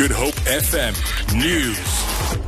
Good 0.00 0.12
Hope 0.12 0.34
FM 0.46 0.96
News. 1.36 2.38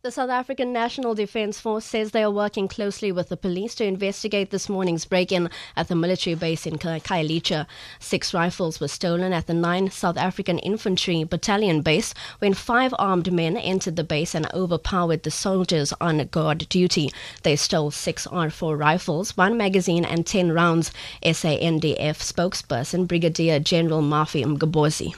The 0.00 0.10
South 0.10 0.30
African 0.30 0.72
National 0.72 1.14
Defence 1.14 1.60
Force 1.60 1.84
says 1.84 2.12
they 2.12 2.22
are 2.22 2.30
working 2.30 2.66
closely 2.66 3.12
with 3.12 3.28
the 3.28 3.36
police 3.36 3.74
to 3.74 3.84
investigate 3.84 4.50
this 4.50 4.66
morning's 4.66 5.04
break-in 5.04 5.50
at 5.76 5.88
the 5.88 5.94
military 5.94 6.34
base 6.34 6.66
in 6.66 6.78
Khayelitsha. 6.78 7.66
Six 7.98 8.32
rifles 8.32 8.80
were 8.80 8.88
stolen 8.88 9.34
at 9.34 9.48
the 9.48 9.52
9th 9.52 9.92
South 9.92 10.16
African 10.16 10.58
Infantry 10.60 11.24
Battalion 11.24 11.82
base 11.82 12.14
when 12.38 12.54
five 12.54 12.94
armed 12.98 13.30
men 13.30 13.58
entered 13.58 13.96
the 13.96 14.02
base 14.02 14.34
and 14.34 14.50
overpowered 14.54 15.24
the 15.24 15.30
soldiers 15.30 15.92
on 16.00 16.26
guard 16.28 16.66
duty. 16.70 17.10
They 17.42 17.56
stole 17.56 17.90
six 17.90 18.26
R4 18.26 18.78
rifles, 18.78 19.36
one 19.36 19.58
magazine 19.58 20.06
and 20.06 20.26
10 20.26 20.52
rounds, 20.52 20.90
SANDF 21.22 22.16
spokesperson 22.32 23.06
Brigadier 23.06 23.60
General 23.60 24.00
Mafi 24.00 24.42
Mgobozi. 24.42 25.14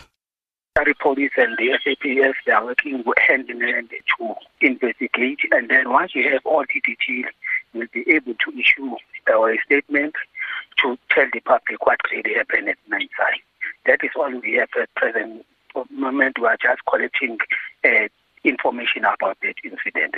The 0.74 0.94
police 1.00 1.32
and 1.36 1.56
the 1.58 1.78
SAPS, 1.84 2.38
they 2.46 2.52
are 2.52 2.64
working 2.64 3.04
hand 3.18 3.50
in 3.50 3.60
hand 3.60 3.90
to 3.90 4.34
investigate. 4.62 5.40
And 5.50 5.68
then 5.68 5.90
once 5.90 6.14
you 6.14 6.28
have 6.30 6.40
all 6.46 6.64
the 6.66 6.80
details, 6.80 7.32
you'll 7.74 7.86
be 7.92 8.04
able 8.10 8.34
to 8.34 8.58
issue 8.58 8.96
our 9.30 9.54
statement 9.66 10.14
to 10.78 10.98
tell 11.10 11.26
the 11.30 11.40
public 11.40 11.86
what 11.86 11.98
really 12.10 12.34
happened 12.34 12.70
at 12.70 12.78
night 12.88 13.10
time. 13.18 13.40
That 13.86 14.02
is 14.02 14.10
all 14.16 14.32
we 14.40 14.54
have 14.54 14.70
at 14.80 14.94
present 14.94 15.44
moment. 15.90 16.38
We 16.40 16.46
are 16.46 16.56
just 16.56 16.80
collecting 16.88 17.38
uh, 17.84 18.08
information 18.42 19.04
about 19.04 19.38
that 19.42 19.54
incident. 19.62 20.14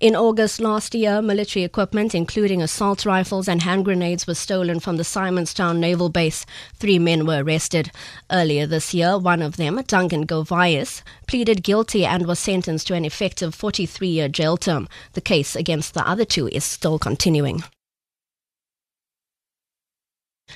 In 0.00 0.14
August 0.14 0.60
last 0.60 0.94
year, 0.94 1.20
military 1.20 1.64
equipment, 1.64 2.14
including 2.14 2.62
assault 2.62 3.04
rifles 3.04 3.48
and 3.48 3.62
hand 3.62 3.84
grenades, 3.84 4.28
was 4.28 4.38
stolen 4.38 4.78
from 4.78 4.96
the 4.96 5.02
Simonstown 5.02 5.78
Naval 5.78 6.08
Base. 6.08 6.46
Three 6.74 7.00
men 7.00 7.26
were 7.26 7.42
arrested. 7.42 7.90
Earlier 8.30 8.64
this 8.64 8.94
year, 8.94 9.18
one 9.18 9.42
of 9.42 9.56
them, 9.56 9.82
Duncan 9.88 10.24
Govias, 10.24 11.02
pleaded 11.26 11.64
guilty 11.64 12.06
and 12.06 12.28
was 12.28 12.38
sentenced 12.38 12.86
to 12.86 12.94
an 12.94 13.04
effective 13.04 13.56
43 13.56 14.06
year 14.06 14.28
jail 14.28 14.56
term. 14.56 14.88
The 15.14 15.20
case 15.20 15.56
against 15.56 15.94
the 15.94 16.08
other 16.08 16.24
two 16.24 16.46
is 16.46 16.62
still 16.62 17.00
continuing. 17.00 17.64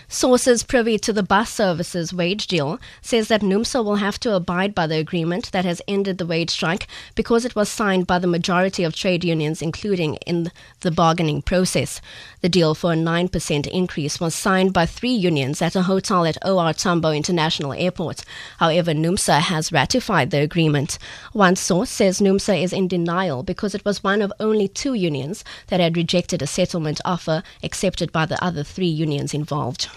Sources 0.08 0.62
privy 0.62 0.98
to 0.98 1.12
the 1.12 1.22
bus 1.22 1.50
services 1.50 2.12
wage 2.12 2.47
deal 2.47 2.78
says 3.00 3.28
that 3.28 3.41
NUMSA 3.41 3.84
will 3.84 3.97
have 3.97 4.20
to 4.20 4.34
abide 4.34 4.75
by 4.75 4.86
the 4.86 4.98
agreement 4.98 5.50
that 5.53 5.64
has 5.64 5.81
ended 5.89 6.19
the 6.19 6.27
wage 6.27 6.50
strike 6.50 6.86
because 7.14 7.45
it 7.45 7.56
was 7.56 7.69
signed 7.69 8.06
by 8.06 8.19
the 8.19 8.27
majority 8.27 8.84
of 8.84 8.95
trade 8.95 9.25
unions, 9.25 9.62
including 9.62 10.17
in 10.27 10.50
the 10.80 10.91
bargaining 10.91 11.41
process. 11.41 12.00
The 12.41 12.48
deal 12.48 12.75
for 12.75 12.92
a 12.92 12.97
9% 12.97 13.67
increase 13.69 14.20
was 14.20 14.34
signed 14.34 14.73
by 14.73 14.86
three 14.86 15.14
unions 15.14 15.62
at 15.62 15.77
a 15.77 15.83
hotel 15.83 16.27
at 16.27 16.39
OR 16.45 16.73
Tambo 16.73 17.11
International 17.12 17.73
Airport. 17.73 18.25
However, 18.58 18.92
NUMSA 18.92 19.41
has 19.41 19.73
ratified 19.73 20.30
the 20.30 20.41
agreement. 20.41 20.98
One 21.33 21.56
source 21.56 21.91
says 21.91 22.20
NUMSA 22.20 22.62
is 22.62 22.73
in 22.73 22.89
denial 22.89 23.42
because 23.42 23.75
it 23.75 23.84
was 23.84 24.05
one 24.05 24.20
of 24.20 24.33
only 24.41 24.69
two 24.69 24.95
unions 24.95 25.45
that 25.69 25.80
had 25.80 25.97
rejected 25.97 26.42
a 26.42 26.47
settlement 26.47 27.00
offer 27.05 27.42
accepted 27.62 28.12
by 28.12 28.27
the 28.27 28.42
other 28.45 28.62
three 28.62 28.86
unions 28.86 29.33
involved. 29.33 29.89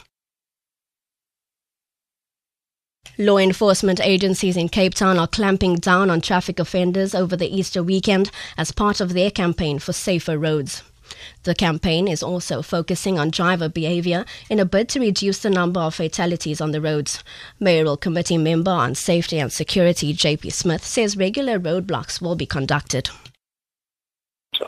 Law 3.18 3.38
enforcement 3.38 4.02
agencies 4.02 4.58
in 4.58 4.68
Cape 4.68 4.94
Town 4.94 5.18
are 5.18 5.28
clamping 5.28 5.76
down 5.76 6.10
on 6.10 6.20
traffic 6.20 6.60
offenders 6.60 7.16
over 7.16 7.36
the 7.36 7.48
Easter 7.48 7.82
weekend 7.82 8.30
as 8.58 8.72
part 8.72 9.00
of 9.00 9.14
their 9.14 9.32
campaign 9.32 9.80
for 9.80 9.94
safer 9.94 10.38
roads. 10.38 10.84
The 11.44 11.56
campaign 11.56 12.08
is 12.08 12.24
also 12.24 12.62
focusing 12.62 13.18
on 13.18 13.30
driver 13.30 13.70
behavior 13.70 14.26
in 14.50 14.60
a 14.60 14.66
bid 14.66 14.90
to 14.90 15.00
reduce 15.00 15.40
the 15.40 15.50
number 15.50 15.80
of 15.80 15.96
fatalities 15.96 16.60
on 16.60 16.72
the 16.72 16.82
roads. 16.82 17.24
Mayoral 17.60 17.96
Committee 17.96 18.38
member 18.38 18.72
on 18.72 18.96
Safety 18.96 19.40
and 19.40 19.52
Security 19.52 20.14
JP 20.14 20.52
Smith 20.52 20.84
says 20.84 21.16
regular 21.16 21.60
roadblocks 21.60 22.22
will 22.22 22.36
be 22.36 22.46
conducted. 22.46 23.10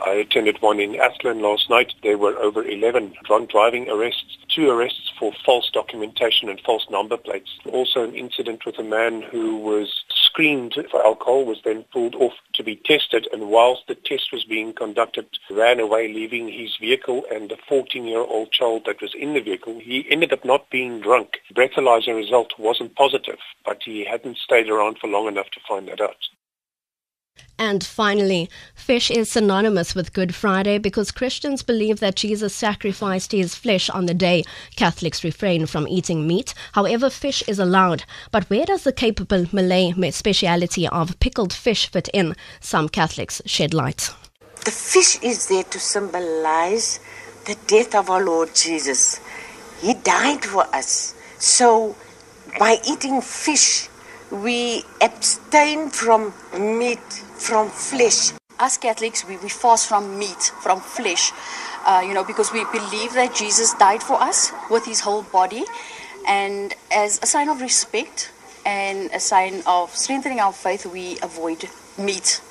I 0.04 0.12
attended 0.12 0.60
one 0.60 0.80
in 0.80 0.96
Athlone 0.96 1.40
last 1.40 1.68
night. 1.68 1.94
There 2.02 2.18
were 2.18 2.36
over 2.38 2.64
11 2.64 3.14
drunk 3.24 3.50
driving 3.50 3.88
arrests, 3.88 4.37
two 4.58 4.70
arrests 4.70 5.12
for 5.16 5.32
false 5.44 5.70
documentation 5.70 6.48
and 6.48 6.60
false 6.62 6.84
number 6.90 7.16
plates. 7.16 7.50
Also 7.70 8.02
an 8.02 8.12
incident 8.16 8.66
with 8.66 8.76
a 8.76 8.82
man 8.82 9.22
who 9.22 9.56
was 9.56 10.02
screened 10.10 10.74
for 10.90 11.04
alcohol, 11.04 11.44
was 11.44 11.60
then 11.64 11.84
pulled 11.92 12.16
off 12.16 12.32
to 12.54 12.64
be 12.64 12.74
tested, 12.74 13.28
and 13.32 13.50
whilst 13.50 13.86
the 13.86 13.94
test 13.94 14.32
was 14.32 14.44
being 14.44 14.72
conducted, 14.72 15.26
ran 15.48 15.78
away, 15.78 16.12
leaving 16.12 16.48
his 16.48 16.76
vehicle 16.76 17.22
and 17.30 17.48
the 17.48 17.58
14-year-old 17.70 18.50
child 18.50 18.82
that 18.86 19.00
was 19.00 19.14
in 19.14 19.34
the 19.34 19.40
vehicle. 19.40 19.78
He 19.78 20.04
ended 20.10 20.32
up 20.32 20.44
not 20.44 20.68
being 20.70 21.00
drunk. 21.00 21.38
Breathalyzer 21.54 22.16
result 22.16 22.52
wasn't 22.58 22.96
positive, 22.96 23.38
but 23.64 23.82
he 23.84 24.04
hadn't 24.04 24.38
stayed 24.38 24.68
around 24.68 24.98
for 24.98 25.06
long 25.06 25.28
enough 25.28 25.50
to 25.50 25.60
find 25.68 25.86
that 25.86 26.00
out. 26.00 26.16
And 27.58 27.82
finally, 27.82 28.48
fish 28.74 29.10
is 29.10 29.30
synonymous 29.30 29.94
with 29.94 30.12
Good 30.12 30.34
Friday 30.34 30.78
because 30.78 31.10
Christians 31.10 31.62
believe 31.62 31.98
that 32.00 32.14
Jesus 32.14 32.54
sacrificed 32.54 33.32
his 33.32 33.54
flesh 33.54 33.90
on 33.90 34.06
the 34.06 34.14
day. 34.14 34.44
Catholics 34.76 35.24
refrain 35.24 35.66
from 35.66 35.88
eating 35.88 36.26
meat. 36.26 36.54
However, 36.72 37.10
fish 37.10 37.42
is 37.48 37.58
allowed. 37.58 38.04
But 38.30 38.48
where 38.48 38.64
does 38.64 38.84
the 38.84 38.92
Cape 38.92 39.20
Malay 39.52 39.92
speciality 40.10 40.86
of 40.86 41.18
pickled 41.18 41.52
fish 41.52 41.88
fit 41.88 42.08
in? 42.14 42.36
Some 42.60 42.88
Catholics 42.88 43.42
shed 43.44 43.74
light. 43.74 44.10
The 44.64 44.70
fish 44.70 45.18
is 45.22 45.48
there 45.48 45.64
to 45.64 45.78
symbolize 45.80 47.00
the 47.46 47.56
death 47.66 47.94
of 47.94 48.10
our 48.10 48.24
Lord 48.24 48.54
Jesus. 48.54 49.20
He 49.80 49.94
died 49.94 50.44
for 50.44 50.64
us. 50.74 51.14
So, 51.38 51.96
by 52.58 52.78
eating 52.86 53.20
fish, 53.20 53.88
we 54.30 54.84
abstain 55.00 55.88
from 55.88 56.34
meat, 56.58 57.24
from 57.48 57.70
flesh. 57.70 58.32
As 58.58 58.76
Catholics, 58.76 59.26
we, 59.26 59.38
we 59.38 59.48
fast 59.48 59.88
from 59.88 60.18
meat, 60.18 60.52
from 60.60 60.80
flesh, 60.80 61.32
uh, 61.86 62.02
you 62.06 62.12
know, 62.12 62.22
because 62.22 62.52
we 62.52 62.62
believe 62.66 63.14
that 63.14 63.34
Jesus 63.34 63.72
died 63.74 64.02
for 64.02 64.20
us 64.20 64.52
with 64.70 64.84
his 64.84 65.00
whole 65.00 65.22
body. 65.22 65.64
And 66.26 66.74
as 66.92 67.18
a 67.22 67.26
sign 67.26 67.48
of 67.48 67.62
respect 67.62 68.30
and 68.66 69.10
a 69.12 69.20
sign 69.20 69.62
of 69.66 69.96
strengthening 69.96 70.40
our 70.40 70.52
faith, 70.52 70.84
we 70.84 71.16
avoid 71.22 71.64
meat. 71.96 72.42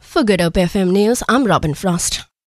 For 0.00 0.24
Good 0.24 0.40
Hope 0.40 0.54
FM 0.54 0.90
News, 0.90 1.22
I'm 1.28 1.44
Robin 1.44 1.74
Frost. 1.74 2.24